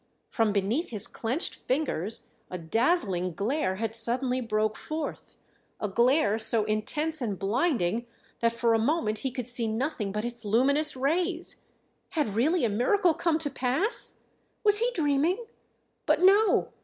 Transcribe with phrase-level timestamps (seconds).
[0.31, 5.37] From beneath his clenched fingers a dazzling glare had suddenly broken forth
[5.79, 8.07] a glare so intense and blinding
[8.39, 11.57] that for a moment he could see nothing but its luminous rays!
[12.13, 14.15] Had really a miracle come to pass?
[14.63, 15.45] Was he dreaming?
[16.07, 16.69] But no